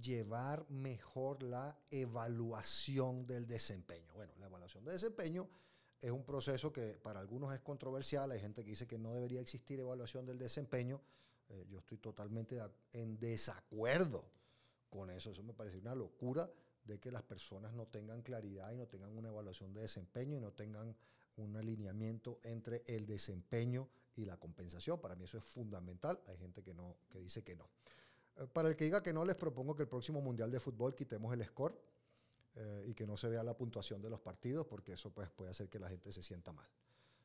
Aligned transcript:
llevar 0.00 0.68
mejor 0.70 1.42
la 1.42 1.78
evaluación 1.90 3.26
del 3.26 3.46
desempeño? 3.46 4.12
Bueno, 4.14 4.32
la 4.38 4.46
evaluación 4.46 4.84
de 4.84 4.92
desempeño 4.92 5.48
es 6.00 6.10
un 6.10 6.24
proceso 6.24 6.72
que 6.72 6.98
para 7.02 7.20
algunos 7.20 7.52
es 7.52 7.60
controversial. 7.60 8.30
Hay 8.30 8.40
gente 8.40 8.64
que 8.64 8.70
dice 8.70 8.86
que 8.86 8.98
no 8.98 9.12
debería 9.12 9.40
existir 9.40 9.78
evaluación 9.78 10.24
del 10.24 10.38
desempeño. 10.38 11.00
Eh, 11.48 11.66
yo 11.68 11.78
estoy 11.78 11.98
totalmente 11.98 12.58
en 12.92 13.18
desacuerdo 13.18 14.24
con 14.88 15.10
eso. 15.10 15.30
Eso 15.30 15.42
me 15.42 15.52
parece 15.52 15.78
una 15.78 15.94
locura 15.94 16.50
de 16.84 16.98
que 16.98 17.10
las 17.10 17.22
personas 17.22 17.72
no 17.74 17.86
tengan 17.86 18.22
claridad 18.22 18.72
y 18.72 18.76
no 18.76 18.86
tengan 18.86 19.16
una 19.16 19.28
evaluación 19.28 19.72
de 19.72 19.82
desempeño 19.82 20.36
y 20.36 20.40
no 20.40 20.52
tengan 20.52 20.96
un 21.36 21.56
alineamiento 21.56 22.40
entre 22.42 22.82
el 22.86 23.06
desempeño 23.06 23.88
y 24.16 24.24
la 24.24 24.36
compensación. 24.38 25.00
Para 25.00 25.14
mí 25.16 25.24
eso 25.24 25.38
es 25.38 25.44
fundamental. 25.44 26.20
Hay 26.26 26.38
gente 26.38 26.62
que, 26.62 26.74
no, 26.74 26.96
que 27.10 27.20
dice 27.20 27.42
que 27.42 27.56
no. 27.56 27.68
Eh, 28.40 28.46
para 28.46 28.68
el 28.68 28.76
que 28.76 28.84
diga 28.84 29.02
que 29.02 29.12
no, 29.12 29.24
les 29.24 29.36
propongo 29.36 29.76
que 29.76 29.82
el 29.82 29.88
próximo 29.88 30.20
Mundial 30.20 30.50
de 30.50 30.58
Fútbol 30.58 30.94
quitemos 30.94 31.32
el 31.34 31.44
score 31.44 31.78
eh, 32.56 32.86
y 32.88 32.94
que 32.94 33.06
no 33.06 33.16
se 33.16 33.28
vea 33.28 33.42
la 33.42 33.56
puntuación 33.56 34.00
de 34.00 34.10
los 34.10 34.20
partidos, 34.20 34.66
porque 34.66 34.94
eso 34.94 35.10
pues, 35.10 35.30
puede 35.30 35.50
hacer 35.50 35.68
que 35.68 35.78
la 35.78 35.88
gente 35.88 36.10
se 36.10 36.22
sienta 36.22 36.52
mal. 36.52 36.68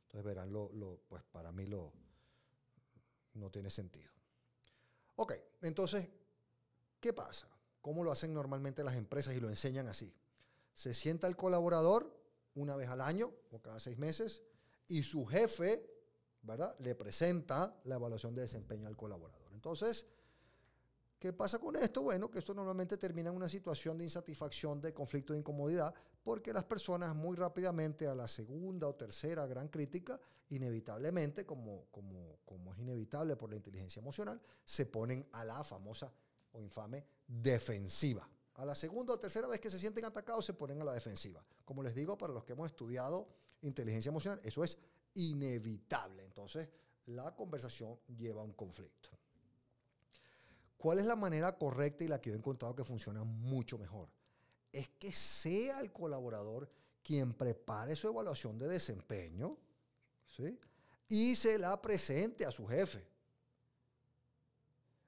Entonces 0.03 0.25
verán, 0.25 0.52
lo, 0.52 0.72
lo, 0.73 0.99
pues 1.07 1.23
para 1.23 1.52
mí 1.52 1.66
lo, 1.66 1.91
no 3.33 3.49
tiene 3.49 3.69
sentido. 3.69 4.11
Ok, 5.16 5.33
entonces, 5.61 6.09
¿qué 6.99 7.13
pasa? 7.13 7.47
¿Cómo 7.81 8.03
lo 8.03 8.11
hacen 8.11 8.33
normalmente 8.33 8.83
las 8.83 8.95
empresas 8.95 9.35
y 9.35 9.39
lo 9.39 9.47
enseñan 9.50 9.88
así? 9.88 10.13
Se 10.73 10.94
sienta 10.94 11.27
el 11.27 11.38
colaborador 11.38 12.13
una 12.55 12.75
vez 12.75 12.89
al 12.89 13.00
año 13.02 13.31
o 13.52 13.61
cada 13.61 13.79
seis 13.79 13.97
meses 13.97 14.44
y 14.88 15.03
su 15.03 15.25
jefe, 15.25 15.89
¿verdad? 16.41 16.75
Le 16.79 16.95
presenta 16.95 17.79
la 17.85 17.95
evaluación 17.95 18.35
de 18.35 18.41
desempeño 18.41 18.88
al 18.88 18.97
colaborador. 18.97 19.53
Entonces, 19.53 20.05
¿qué 21.19 21.33
pasa 21.33 21.59
con 21.59 21.75
esto? 21.75 22.03
Bueno, 22.03 22.30
que 22.30 22.39
esto 22.39 22.53
normalmente 22.53 22.97
termina 22.97 23.30
en 23.30 23.35
una 23.35 23.49
situación 23.49 23.97
de 23.97 24.03
insatisfacción, 24.05 24.81
de 24.81 24.94
conflicto, 24.94 25.33
de 25.33 25.39
incomodidad, 25.39 25.94
porque 26.23 26.53
las 26.53 26.63
personas 26.63 27.16
muy 27.16 27.35
rápidamente 27.35 28.07
a 28.07 28.16
la 28.16 28.27
segunda 28.27 28.88
o 28.88 28.95
tercera 28.95 29.45
gran 29.45 29.67
crítica, 29.67 30.19
inevitablemente, 30.49 31.45
como, 31.45 31.85
como, 31.91 32.39
como 32.45 32.73
es 32.73 32.80
inevitable 32.80 33.35
por 33.35 33.49
la 33.49 33.55
inteligencia 33.55 33.99
emocional, 33.99 34.41
se 34.63 34.85
ponen 34.85 35.27
a 35.31 35.45
la 35.45 35.63
famosa 35.63 36.11
o 36.52 36.61
infame 36.61 37.05
defensiva. 37.27 38.27
A 38.55 38.66
la 38.66 38.73
segunda 38.73 39.13
o 39.13 39.19
tercera 39.19 39.47
vez 39.47 39.59
que 39.59 39.69
se 39.69 39.79
sienten 39.79 40.05
atacados 40.05 40.45
se 40.45 40.53
ponen 40.53 40.81
a 40.81 40.85
la 40.85 40.94
defensiva. 40.94 41.45
Como 41.66 41.83
les 41.83 41.94
digo, 41.94 42.17
para 42.17 42.33
los 42.33 42.45
que 42.45 42.53
hemos 42.53 42.69
estudiado 42.69 43.27
inteligencia 43.61 44.09
emocional, 44.09 44.39
eso 44.44 44.63
es 44.63 44.77
inevitable. 45.16 46.23
Entonces, 46.23 46.69
la 47.07 47.35
conversación 47.35 48.00
lleva 48.17 48.41
a 48.41 48.45
un 48.45 48.53
conflicto. 48.53 49.09
¿Cuál 50.86 51.00
es 51.00 51.08
la 51.08 51.16
manera 51.16 51.58
correcta 51.58 52.03
y 52.03 52.08
la 52.08 52.22
que 52.22 52.30
yo 52.30 52.36
he 52.36 52.38
encontrado 52.38 52.75
que 52.75 52.83
funciona 52.83 53.23
mucho 53.23 53.75
mejor? 53.80 54.08
Es 54.72 54.88
que 55.00 55.11
sea 55.11 55.80
el 55.80 55.91
colaborador 55.91 56.69
quien 57.02 57.33
prepare 57.33 57.95
su 57.95 58.08
evaluación 58.08 58.56
de 58.59 58.68
desempeño 58.68 59.57
¿sí? 60.28 60.59
y 61.07 61.35
se 61.35 61.57
la 61.57 61.81
presente 61.81 62.46
a 62.46 62.51
su 62.51 62.68
jefe. 62.68 63.03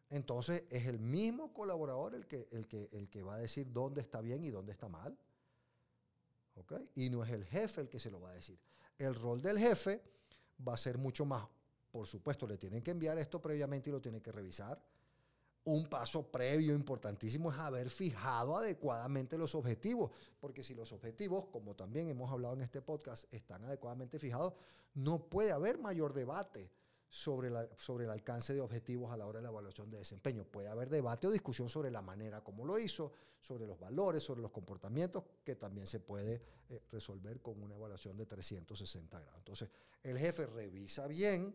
Entonces 0.10 0.64
es 0.72 0.88
el 0.88 0.98
mismo 0.98 1.54
colaborador 1.54 2.16
el 2.16 2.26
que, 2.26 2.48
el 2.54 2.68
que, 2.68 2.90
el 2.94 3.08
que 3.08 3.22
va 3.22 3.36
a 3.36 3.38
decir 3.38 3.72
dónde 3.72 4.02
está 4.02 4.20
bien 4.20 4.44
y 4.44 4.50
dónde 4.50 4.72
está 4.72 4.90
mal. 4.90 5.16
Y 6.96 7.12
no 7.12 7.24
es 7.24 7.30
el 7.30 7.46
jefe 7.46 7.82
el 7.82 7.90
que 7.92 8.00
se 8.00 8.10
lo 8.10 8.20
va 8.20 8.32
a 8.32 8.34
decir. 8.34 8.58
El 8.98 9.14
rol 9.14 9.44
del 9.44 9.60
jefe 9.60 10.02
va 10.68 10.74
a 10.74 10.78
ser 10.78 10.98
mucho 10.98 11.24
más, 11.24 11.48
por 11.92 12.08
supuesto, 12.08 12.48
le 12.48 12.58
tienen 12.58 12.82
que 12.82 12.90
enviar 12.90 13.20
esto 13.20 13.40
previamente 13.40 13.92
y 13.92 13.94
lo 13.94 14.02
tienen 14.02 14.22
que 14.22 14.32
revisar. 14.32 14.82
Un 15.68 15.90
paso 15.90 16.32
previo 16.32 16.74
importantísimo 16.74 17.52
es 17.52 17.60
haber 17.60 17.90
fijado 17.90 18.56
adecuadamente 18.56 19.38
los 19.38 19.54
objetivos, 19.54 20.12
porque 20.40 20.64
si 20.64 20.74
los 20.74 20.94
objetivos, 20.94 21.48
como 21.52 21.76
también 21.76 22.08
hemos 22.08 22.32
hablado 22.32 22.54
en 22.54 22.62
este 22.62 22.82
podcast, 22.82 23.26
están 23.34 23.66
adecuadamente 23.66 24.18
fijados, 24.18 24.54
no 24.94 25.28
puede 25.28 25.52
haber 25.52 25.78
mayor 25.78 26.14
debate 26.14 26.72
sobre, 27.10 27.50
la, 27.50 27.68
sobre 27.76 28.06
el 28.06 28.12
alcance 28.12 28.54
de 28.54 28.62
objetivos 28.62 29.12
a 29.12 29.18
la 29.18 29.26
hora 29.26 29.40
de 29.40 29.44
la 29.44 29.50
evaluación 29.50 29.92
de 29.92 29.98
desempeño. 29.98 30.46
Puede 30.46 30.70
haber 30.70 30.90
debate 30.90 31.28
o 31.28 31.32
discusión 31.32 31.68
sobre 31.68 31.92
la 31.92 32.02
manera 32.02 32.42
como 32.42 32.64
lo 32.64 32.80
hizo, 32.80 33.12
sobre 33.42 33.68
los 33.68 33.78
valores, 33.78 34.24
sobre 34.24 34.42
los 34.42 34.52
comportamientos, 34.52 35.26
que 35.44 35.58
también 35.58 35.86
se 35.86 36.00
puede 36.00 36.42
eh, 36.70 36.82
resolver 36.90 37.42
con 37.42 37.62
una 37.62 37.76
evaluación 37.76 38.16
de 38.16 38.26
360 38.26 39.20
grados. 39.20 39.40
Entonces, 39.40 39.70
el 40.02 40.18
jefe 40.18 40.46
revisa 40.46 41.08
bien 41.08 41.54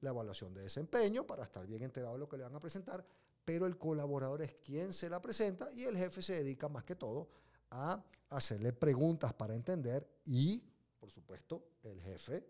la 0.00 0.10
evaluación 0.10 0.52
de 0.54 0.62
desempeño 0.62 1.24
para 1.24 1.44
estar 1.44 1.64
bien 1.68 1.84
enterado 1.84 2.14
de 2.14 2.18
lo 2.18 2.28
que 2.28 2.36
le 2.36 2.42
van 2.42 2.56
a 2.56 2.60
presentar, 2.60 3.06
pero 3.44 3.66
el 3.66 3.76
colaborador 3.76 4.42
es 4.42 4.54
quien 4.54 4.92
se 4.92 5.08
la 5.08 5.20
presenta 5.20 5.70
y 5.72 5.84
el 5.84 5.96
jefe 5.96 6.22
se 6.22 6.34
dedica 6.34 6.68
más 6.68 6.84
que 6.84 6.96
todo 6.96 7.28
a 7.70 8.02
hacerle 8.30 8.72
preguntas 8.72 9.34
para 9.34 9.54
entender 9.54 10.20
y, 10.24 10.62
por 10.98 11.10
supuesto, 11.10 11.72
el 11.82 12.00
jefe 12.00 12.46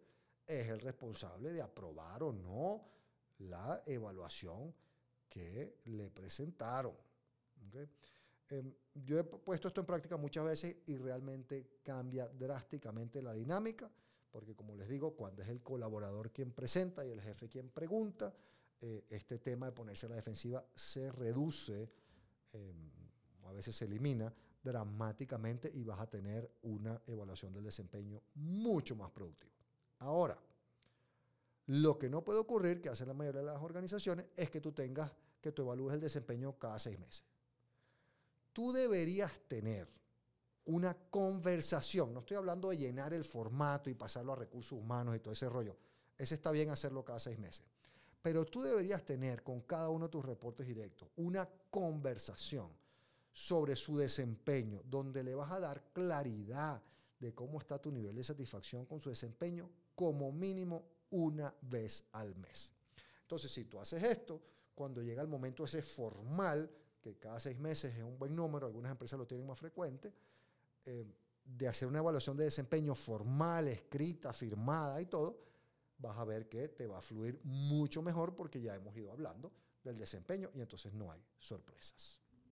es 0.47 0.69
el 0.69 0.81
responsable 0.81 1.51
de 1.51 1.63
aprobar 1.63 2.23
o 2.23 2.33
no 2.33 2.85
la 3.39 3.83
evaluación 3.87 4.75
que 5.29 5.81
le 5.85 6.11
presentaron. 6.11 6.95
Em, 8.51 8.73
yo 8.95 9.19
he 9.19 9.25
puesto 9.25 9.69
esto 9.69 9.81
en 9.81 9.87
práctica 9.87 10.17
muchas 10.17 10.45
veces 10.45 10.77
y 10.87 10.97
realmente 10.97 11.81
cambia 11.83 12.29
drásticamente 12.29 13.21
la 13.23 13.33
dinámica, 13.33 13.91
porque 14.31 14.55
como 14.55 14.77
les 14.77 14.89
digo, 14.89 15.17
cuando 15.17 15.43
es 15.43 15.49
el 15.49 15.63
colaborador 15.63 16.31
quien 16.31 16.53
presenta 16.53 17.05
y 17.05 17.11
el 17.11 17.21
jefe 17.21 17.49
quien 17.49 17.71
pregunta, 17.71 18.33
eh, 18.87 19.07
este 19.09 19.39
tema 19.39 19.65
de 19.65 19.73
ponerse 19.73 20.05
a 20.05 20.11
la 20.11 20.17
defensiva 20.17 20.63
se 20.75 21.11
reduce, 21.11 21.91
em, 22.53 22.91
a 23.45 23.53
veces 23.53 23.75
se 23.75 23.87
elimina 23.87 24.31
dramáticamente 24.63 25.71
y 25.73 25.83
vas 25.85 26.01
a 26.01 26.07
tener 26.07 26.59
una 26.65 27.01
evaluación 27.07 27.51
del 27.55 27.65
desempeño 27.65 28.21
mucho 28.35 28.95
más 28.95 29.11
productiva. 29.11 29.51
Ahora, 30.01 30.39
lo 31.69 31.99
que 31.99 32.11
no 32.11 32.23
puede 32.23 32.41
ocurrir, 32.41 32.83
que 32.83 32.91
hacen 32.91 33.09
la 33.09 33.15
mayoría 33.15 33.41
de 33.41 33.47
las 33.47 33.63
organizaciones, 33.63 34.27
es 34.37 34.51
que 34.51 34.61
tú 34.61 34.73
tengas 34.73 35.11
que 35.41 35.51
tú 35.51 35.63
evalúes 35.63 35.95
el 35.95 36.01
desempeño 36.01 36.59
cada 36.59 36.79
seis 36.79 36.99
meses. 36.99 37.25
Tú 38.53 38.71
deberías 38.71 39.33
tener 39.49 39.89
una 40.67 40.95
conversación, 41.09 42.13
no 42.13 42.21
estoy 42.21 42.37
hablando 42.37 42.69
de 42.69 42.77
llenar 42.77 43.15
el 43.15 43.25
formato 43.25 43.89
y 43.89 43.95
pasarlo 43.95 44.35
a 44.35 44.37
recursos 44.37 44.79
humanos 44.79 45.17
y 45.17 45.21
todo 45.21 45.33
ese 45.33 45.49
rollo, 45.49 45.75
ese 46.19 46.35
está 46.35 46.51
bien 46.51 46.69
hacerlo 46.69 47.03
cada 47.03 47.19
seis 47.19 47.39
meses, 47.39 47.65
pero 48.25 48.47
tú 48.47 48.63
deberías 48.63 49.05
tener 49.05 49.43
con 49.43 49.61
cada 49.61 49.91
uno 49.91 50.07
de 50.07 50.13
tus 50.13 50.25
reportes 50.25 50.67
directos 50.67 51.11
una 51.17 51.47
conversación 51.69 52.71
sobre 53.31 53.77
su 53.77 53.99
desempeño, 53.99 54.81
donde 54.87 55.23
le 55.23 55.35
vas 55.35 55.53
a 55.53 55.61
dar 55.61 55.93
claridad 55.93 56.83
de 57.21 57.35
cómo 57.35 57.59
está 57.59 57.79
tu 57.79 57.93
nivel 57.93 58.17
de 58.17 58.25
satisfacción 58.25 58.87
con 58.87 58.99
su 58.99 59.11
desempeño 59.11 59.69
como 59.95 60.33
mínimo 60.33 60.87
una 61.11 61.55
vez 61.61 62.07
al 62.13 62.35
mes. 62.37 62.73
Entonces, 63.21 63.53
si 63.53 63.67
tú 63.67 63.79
haces 63.79 64.03
esto, 64.03 64.41
cuando 64.75 65.03
llega 65.03 65.21
el 65.21 65.29
momento 65.29 65.63
ese 65.63 65.83
formal, 65.83 66.71
que 67.03 67.19
cada 67.19 67.39
seis 67.39 67.59
meses 67.59 67.95
es 67.95 68.03
un 68.03 68.19
buen 68.19 68.35
número, 68.35 68.67
algunas 68.67 68.91
empresas 68.91 69.19
lo 69.19 69.27
tienen 69.27 69.47
más 69.47 69.59
frecuente, 69.59 70.15
eh, 70.87 71.05
de 71.45 71.69
hacer 71.69 71.87
una 71.87 71.99
evaluación 71.99 72.39
de 72.39 72.45
desempeño 72.45 72.95
formal, 72.95 73.69
escrita, 73.69 74.33
firmada 74.33 74.99
y 75.03 75.05
todo, 75.05 75.37
vas 75.99 76.19
a 76.19 76.25
ver 76.25 76.49
que 76.49 76.69
te 76.69 76.87
va 76.87 76.99
a 76.99 77.03
fluir 77.03 77.41
mucho 77.45 78.03
mejor 78.03 78.35
porque 78.35 78.61
ya 78.61 78.75
hemos 78.75 78.97
ido 78.97 79.13
hablando 79.13 79.53
del 79.83 79.97
desempeño 79.97 80.51
y 80.55 80.61
entonces 80.61 80.93
no 80.93 81.13
hay 81.13 81.23
sorpresas. 81.39 82.24